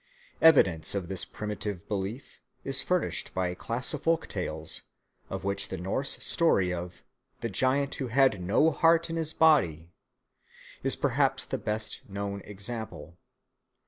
Evidence 0.41 0.95
of 0.95 1.09
this 1.09 1.25
primitive 1.25 1.87
belief 1.87 2.39
is 2.63 2.81
furnished 2.81 3.35
by 3.35 3.49
a 3.49 3.55
class 3.55 3.93
of 3.93 4.01
folk 4.01 4.25
tales 4.27 4.81
of 5.29 5.43
which 5.43 5.67
the 5.67 5.77
Norse 5.77 6.17
story 6.25 6.73
of 6.73 7.03
"The 7.41 7.49
giant 7.51 7.93
who 7.93 8.07
had 8.07 8.41
no 8.41 8.71
heart 8.71 9.11
in 9.11 9.15
his 9.15 9.31
body" 9.31 9.91
is 10.81 10.95
perhaps 10.95 11.45
the 11.45 11.59
best 11.59 12.01
known 12.09 12.41
example. 12.45 13.19